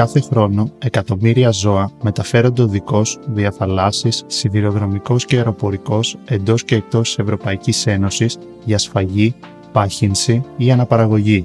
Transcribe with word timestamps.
Κάθε 0.00 0.20
χρόνο, 0.20 0.70
εκατομμύρια 0.78 1.50
ζώα 1.50 1.90
μεταφέρονται 2.02 2.62
οδικός, 2.62 3.18
διαθαλάσσης, 3.26 4.24
σιδηροδρομικός 4.26 5.24
και 5.24 5.36
αεροπορικός 5.36 6.18
εντός 6.24 6.64
και 6.64 6.74
εκτός 6.74 7.08
της 7.08 7.18
Ευρωπαϊκής 7.18 7.86
Ένωσης 7.86 8.38
για 8.64 8.78
σφαγή, 8.78 9.34
πάχυνση 9.72 10.42
ή 10.56 10.70
αναπαραγωγή. 10.70 11.44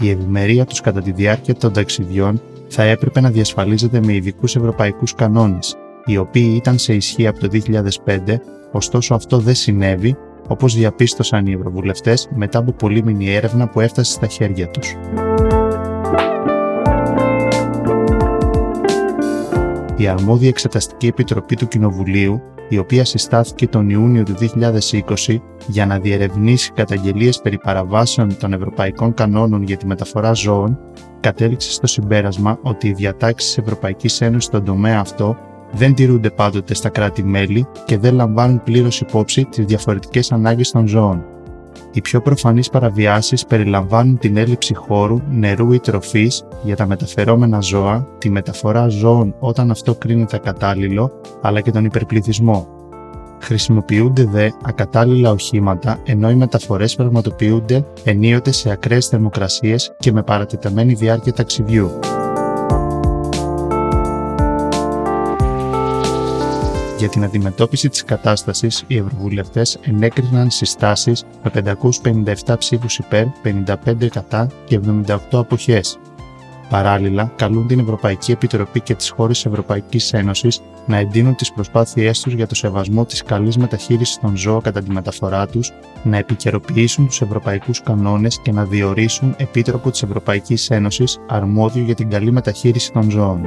Η 0.00 0.10
ευημερία 0.10 0.64
τους 0.64 0.80
κατά 0.80 1.02
τη 1.02 1.12
διάρκεια 1.12 1.54
των 1.54 1.72
ταξιδιών 1.72 2.40
θα 2.68 2.82
έπρεπε 2.82 3.20
να 3.20 3.30
διασφαλίζεται 3.30 4.00
με 4.00 4.14
ειδικούς 4.14 4.56
ευρωπαϊκούς 4.56 5.14
κανόνες, 5.14 5.76
οι 6.04 6.16
οποίοι 6.16 6.52
ήταν 6.56 6.78
σε 6.78 6.94
ισχύ 6.94 7.26
από 7.26 7.40
το 7.40 7.48
2005, 7.48 8.40
ωστόσο 8.72 9.14
αυτό 9.14 9.38
δεν 9.38 9.54
συνέβη, 9.54 10.16
όπως 10.48 10.74
διαπίστωσαν 10.74 11.46
οι 11.46 11.52
ευρωβουλευτές 11.52 12.28
μετά 12.34 12.58
από 12.58 12.72
πολύμηνη 12.72 13.34
έρευνα 13.34 13.68
που 13.68 13.80
έφτασε 13.80 14.12
στα 14.12 14.26
χέρια 14.26 14.68
τους. 14.68 14.96
Η 20.00 20.08
αρμόδια 20.08 20.48
Εξεταστική 20.48 21.06
Επιτροπή 21.06 21.56
του 21.56 21.68
Κοινοβουλίου, 21.68 22.40
η 22.68 22.78
οποία 22.78 23.04
συστάθηκε 23.04 23.68
τον 23.68 23.90
Ιούνιο 23.90 24.22
του 24.22 24.34
2020 25.26 25.40
για 25.66 25.86
να 25.86 25.98
διερευνήσει 25.98 26.72
καταγγελίες 26.72 27.40
περί 27.40 27.58
παραβάσεων 27.58 28.38
των 28.38 28.52
ευρωπαϊκών 28.52 29.14
κανόνων 29.14 29.62
για 29.62 29.76
τη 29.76 29.86
μεταφορά 29.86 30.32
ζώων, 30.32 30.78
κατέληξε 31.20 31.72
στο 31.72 31.86
συμπέρασμα 31.86 32.58
ότι 32.62 32.88
οι 32.88 32.92
διατάξεις 32.92 33.54
της 33.54 33.64
Ευρωπαϊκής 33.64 34.20
Ένωσης 34.20 34.44
στον 34.44 34.64
τομέα 34.64 35.00
αυτό 35.00 35.36
δεν 35.72 35.94
τηρούνται 35.94 36.30
πάντοτε 36.30 36.74
στα 36.74 36.88
κράτη-μέλη 36.88 37.66
και 37.84 37.98
δεν 37.98 38.14
λαμβάνουν 38.14 38.62
πλήρως 38.62 39.00
υπόψη 39.00 39.44
τις 39.44 39.64
διαφορετικές 39.64 40.32
ανάγκες 40.32 40.70
των 40.70 40.86
ζώων. 40.86 41.24
Οι 41.92 42.00
πιο 42.00 42.20
προφανείς 42.20 42.68
παραβιάσεις 42.68 43.44
περιλαμβάνουν 43.44 44.18
την 44.18 44.36
έλλειψη 44.36 44.74
χώρου, 44.74 45.20
νερού 45.30 45.72
ή 45.72 45.80
τροφής 45.80 46.44
για 46.62 46.76
τα 46.76 46.86
μεταφερόμενα 46.86 47.60
ζώα, 47.60 48.06
τη 48.18 48.30
μεταφορά 48.30 48.88
ζώων 48.88 49.34
όταν 49.38 49.70
αυτό 49.70 49.94
κρίνεται 49.94 50.38
κατάλληλο, 50.38 51.10
αλλά 51.42 51.60
και 51.60 51.70
τον 51.70 51.84
υπερπληθυσμό. 51.84 52.68
Χρησιμοποιούνται 53.40 54.24
δε 54.24 54.50
ακατάλληλα 54.64 55.30
οχήματα, 55.30 55.98
ενώ 56.04 56.30
οι 56.30 56.34
μεταφορές 56.34 56.94
πραγματοποιούνται 56.94 57.84
ενίοτε 58.04 58.52
σε 58.52 58.70
ακραίες 58.70 59.06
θερμοκρασίες 59.06 59.94
και 59.98 60.12
με 60.12 60.22
παρατεταμένη 60.22 60.94
διάρκεια 60.94 61.32
ταξιδιού. 61.32 61.90
Για 66.98 67.08
την 67.08 67.24
αντιμετώπιση 67.24 67.88
της 67.88 68.04
κατάστασης, 68.04 68.84
οι 68.86 68.96
ευρωβουλευτές 68.96 69.78
ενέκριναν 69.82 70.50
συστάσεις 70.50 71.24
με 71.42 71.50
557 71.50 72.56
ψήφους 72.58 72.98
υπέρ, 72.98 73.24
55 73.42 74.08
κατά 74.08 74.46
και 74.64 74.74
78 74.74 75.38
αποχές. 75.38 75.98
Παράλληλα, 76.68 77.32
καλούν 77.36 77.66
την 77.66 77.78
Ευρωπαϊκή 77.78 78.32
Επιτροπή 78.32 78.80
και 78.80 78.94
τις 78.94 79.10
χώρες 79.10 79.36
της 79.36 79.46
Ευρωπαϊκής 79.46 80.12
Ένωσης 80.12 80.60
να 80.86 80.96
εντείνουν 80.96 81.34
τις 81.34 81.52
προσπάθειές 81.52 82.20
τους 82.20 82.32
για 82.32 82.46
το 82.46 82.54
σεβασμό 82.54 83.04
της 83.04 83.22
καλής 83.22 83.56
μεταχείρισης 83.56 84.18
των 84.20 84.36
ζώων 84.36 84.60
κατά 84.60 84.82
τη 84.82 84.90
μεταφορά 84.90 85.46
τους, 85.46 85.72
να 86.02 86.16
επικαιροποιήσουν 86.16 87.06
τους 87.06 87.20
ευρωπαϊκούς 87.20 87.82
κανόνες 87.82 88.40
και 88.42 88.52
να 88.52 88.64
διορίσουν 88.64 89.34
επίτροπο 89.38 89.90
της 89.90 90.02
Ευρωπαϊκής 90.02 90.70
Ένωσης 90.70 91.18
αρμόδιο 91.28 91.82
για 91.82 91.94
την 91.94 92.10
καλή 92.10 92.32
μεταχείριση 92.32 92.92
των 92.92 93.10
ζώων. 93.10 93.40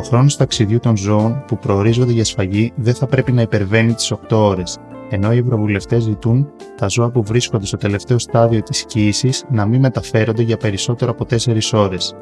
Ο 0.00 0.02
χρόνος 0.02 0.36
ταξιδιού 0.36 0.78
των 0.78 0.96
ζώων 0.96 1.44
που 1.46 1.58
προορίζονται 1.58 2.12
για 2.12 2.24
σφαγή 2.24 2.72
δεν 2.76 2.94
θα 2.94 3.06
πρέπει 3.06 3.32
να 3.32 3.42
υπερβαίνει 3.42 3.94
τις 3.94 4.12
8 4.12 4.36
ώρες, 4.36 4.78
ενώ 5.10 5.32
οι 5.32 5.38
ευρωβουλευτές 5.38 6.02
ζητούν 6.02 6.50
τα 6.76 6.88
ζώα 6.88 7.10
που 7.10 7.22
βρίσκονται 7.22 7.66
στο 7.66 7.76
τελευταίο 7.76 8.18
στάδιο 8.18 8.62
της 8.62 8.84
κοίησης 8.84 9.44
να 9.50 9.66
μην 9.66 9.80
μεταφέρονται 9.80 10.42
για 10.42 10.56
περισσότερο 10.56 11.10
από 11.10 11.24
4 11.24 11.72
ώρες. 11.72 12.14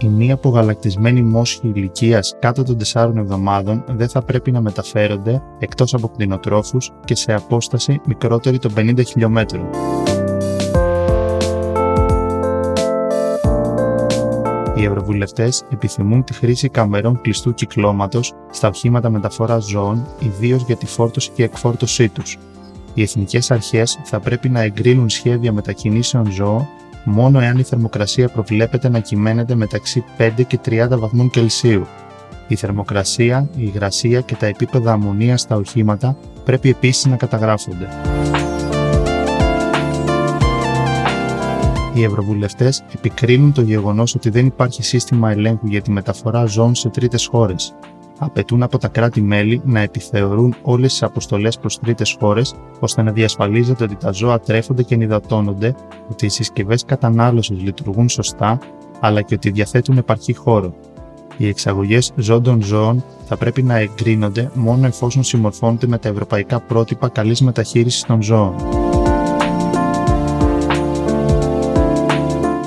Η 0.00 0.06
μία 0.06 0.34
απογαλακτισμένη 0.34 1.22
μόσχη 1.22 1.70
ηλικίας 1.74 2.36
κάτω 2.38 2.62
των 2.62 2.76
4 2.92 3.12
εβδομάδων 3.16 3.84
δεν 3.88 4.08
θα 4.08 4.22
πρέπει 4.22 4.50
να 4.50 4.60
μεταφέρονται 4.60 5.42
εκτός 5.58 5.94
από 5.94 6.08
κτηνοτρόφους 6.08 6.92
και 7.04 7.14
σε 7.14 7.32
απόσταση 7.34 8.00
μικρότερη 8.06 8.58
των 8.58 8.72
50 8.76 9.04
χιλιόμετρων. 9.06 9.64
Οι 14.80 14.84
Ευρωβουλευτές 14.84 15.64
επιθυμούν 15.72 16.24
τη 16.24 16.32
χρήση 16.32 16.68
καμερών 16.68 17.20
κλειστού 17.20 17.54
κυκλώματος 17.54 18.34
στα 18.50 18.68
οχήματα 18.68 19.10
μεταφοράς 19.10 19.64
ζώων, 19.64 20.06
ιδίως 20.20 20.62
για 20.62 20.76
τη 20.76 20.86
φόρτωση 20.86 21.30
και 21.34 21.44
εκφόρτωσή 21.44 22.08
τους. 22.08 22.38
Οι 22.94 23.02
εθνικές 23.02 23.50
αρχές 23.50 23.98
θα 24.04 24.20
πρέπει 24.20 24.48
να 24.48 24.60
εγκρίνουν 24.60 25.08
σχέδια 25.08 25.52
μετακινήσεων 25.52 26.30
ζώων 26.30 26.66
μόνο 27.04 27.40
εάν 27.40 27.58
η 27.58 27.62
θερμοκρασία 27.62 28.28
προβλέπεται 28.28 28.88
να 28.88 28.98
κυμαίνεται 28.98 29.54
μεταξύ 29.54 30.04
5 30.18 30.30
και 30.46 30.58
30 30.64 30.98
βαθμών 30.98 31.30
Κελσίου. 31.30 31.86
Η 32.48 32.54
θερμοκρασία, 32.54 33.48
η 33.56 33.62
υγρασία 33.74 34.20
και 34.20 34.34
τα 34.34 34.46
επίπεδα 34.46 34.92
αμμονίας 34.92 35.40
στα 35.40 35.56
οχήματα 35.56 36.16
πρέπει 36.44 36.68
επίσης 36.68 37.06
να 37.06 37.16
καταγράφονται. 37.16 37.88
Οι 41.94 42.02
Ευρωβουλευτές 42.02 42.84
επικρίνουν 42.94 43.52
το 43.52 43.62
γεγονός 43.62 44.14
ότι 44.14 44.30
δεν 44.30 44.46
υπάρχει 44.46 44.82
σύστημα 44.82 45.30
ελέγχου 45.30 45.66
για 45.66 45.82
τη 45.82 45.90
μεταφορά 45.90 46.44
ζώων 46.44 46.74
σε 46.74 46.88
τρίτες 46.88 47.26
χώρες. 47.26 47.74
Απαιτούν 48.18 48.62
από 48.62 48.78
τα 48.78 48.88
κράτη-μέλη 48.88 49.60
να 49.64 49.80
επιθεωρούν 49.80 50.54
όλες 50.62 50.90
τις 50.90 51.02
αποστολές 51.02 51.58
προς 51.58 51.78
τρίτες 51.78 52.16
χώρες, 52.20 52.54
ώστε 52.80 53.02
να 53.02 53.12
διασφαλίζεται 53.12 53.84
ότι 53.84 53.96
τα 53.96 54.10
ζώα 54.12 54.40
τρέφονται 54.40 54.82
και 54.82 54.94
ενυδατώνονται, 54.94 55.74
ότι 56.10 56.26
οι 56.26 56.28
συσκευές 56.28 56.84
κατανάλωσης 56.84 57.60
λειτουργούν 57.60 58.08
σωστά, 58.08 58.58
αλλά 59.00 59.22
και 59.22 59.34
ότι 59.34 59.50
διαθέτουν 59.50 59.96
επαρκή 59.96 60.34
χώρο. 60.34 60.74
Οι 61.36 61.48
εξαγωγές 61.48 62.12
ζώντων 62.16 62.62
ζώων 62.62 63.04
θα 63.26 63.36
πρέπει 63.36 63.62
να 63.62 63.76
εγκρίνονται 63.76 64.50
μόνο 64.54 64.86
εφόσον 64.86 65.22
συμμορφώνονται 65.22 65.86
με 65.86 65.98
τα 65.98 66.08
ευρωπαϊκά 66.08 66.60
πρότυπα 66.60 67.08
καλής 67.08 67.40
μεταχείρισης 67.40 68.02
των 68.02 68.22
ζώων. 68.22 68.79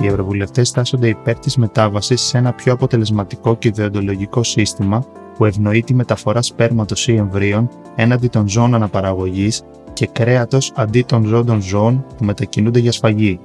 Οι 0.04 0.08
ευρωβουλευτές 0.08 0.68
στάσσονται 0.68 1.08
υπέρ 1.08 1.40
της 1.40 1.58
μετάβασης 1.58 2.22
σε 2.22 2.38
ένα 2.38 2.54
πιο 2.54 2.74
αποτελεσματικό 2.74 3.56
και 3.56 3.68
ιδεοντολογικό 3.68 4.44
σύστημα 4.44 5.06
που 5.36 5.46
ευνοεί 5.46 5.84
τη 5.84 5.94
μεταφορά 5.94 6.42
σπέρματος 6.42 7.08
ή 7.08 7.16
εμβρίων 7.16 7.70
έναντι 7.96 8.28
των 8.28 8.50
ζώων 8.50 8.76
αναπαραγωγής 8.76 9.64
και 9.94 10.08
κρέατος 10.08 10.72
αντί 10.76 11.02
των 11.02 11.26
ζώντων 11.26 11.62
ζώων 11.62 12.06
που 12.18 12.26
μετακινούνται 12.26 12.80
για 12.80 12.92
σφαγή. 12.92 13.40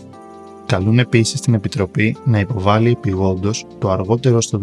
Καλούν 0.68 0.98
επίσης 0.98 1.40
την 1.40 1.54
Επιτροπή 1.54 2.16
να 2.24 2.38
υποβάλει 2.38 2.90
επιγόντως 2.90 3.66
το 3.78 3.90
αργότερο 3.90 4.40
στο 4.40 4.60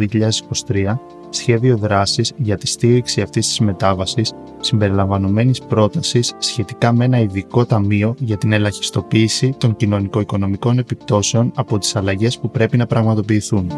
2023 0.68 0.98
σχέδιο 1.30 1.78
δράσης 1.78 2.34
για 2.38 2.58
τη 2.58 2.68
στήριξη 2.68 3.22
αυτής 3.22 3.48
της 3.48 3.60
μετάβασης 3.60 4.34
συμπεριλαμβανομένης 4.60 5.62
πρότασης 5.62 6.34
σχετικά 6.38 6.94
με 6.94 7.06
ένα 7.06 7.20
ειδικό 7.20 7.66
ταμείο 7.66 8.16
για 8.20 8.38
την 8.38 8.52
ελαχιστοποίηση 8.52 9.56
των 9.58 9.76
κοινωνικο-οικονομικών 9.76 10.78
επιπτώσεων 10.78 11.52
από 11.56 11.78
τις 11.78 11.96
αλλαγές 11.96 12.40
που 12.40 12.50
πρέπει 12.50 12.78
να 12.78 12.86
πραγματοποιηθούν. 12.86 13.72